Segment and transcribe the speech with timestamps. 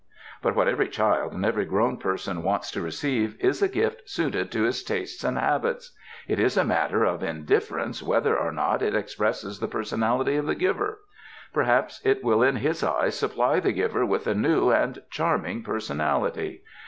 [0.41, 4.09] But what every child and every grown person wants ESSAYS to receive is a gift
[4.09, 5.95] suited to his tastes and habits;
[6.27, 10.47] it is a matter of indifference whether or not it ex presses the personality of
[10.47, 11.01] the giver.
[11.53, 15.61] Perhaps it will in his eyes supply the giver with a new and charm ing
[15.61, 16.63] personality.